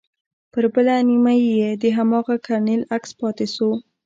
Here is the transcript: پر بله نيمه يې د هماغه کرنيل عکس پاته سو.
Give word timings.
پر 0.51 0.63
بله 0.73 0.95
نيمه 1.07 1.33
يې 1.55 1.69
د 1.81 1.83
هماغه 1.97 2.35
کرنيل 2.45 2.81
عکس 2.95 3.11
پاته 3.19 3.45
سو. 3.55 3.69